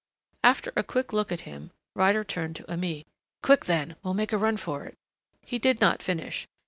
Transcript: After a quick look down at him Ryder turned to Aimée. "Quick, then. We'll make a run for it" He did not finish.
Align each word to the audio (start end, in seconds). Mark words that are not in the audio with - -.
After 0.43 0.73
a 0.75 0.81
quick 0.81 1.13
look 1.13 1.27
down 1.27 1.33
at 1.35 1.39
him 1.41 1.71
Ryder 1.93 2.23
turned 2.23 2.55
to 2.55 2.63
Aimée. 2.63 3.05
"Quick, 3.43 3.65
then. 3.65 3.95
We'll 4.01 4.15
make 4.15 4.33
a 4.33 4.37
run 4.39 4.57
for 4.57 4.83
it" 4.87 4.97
He 5.45 5.59
did 5.59 5.79
not 5.79 6.01
finish. 6.01 6.47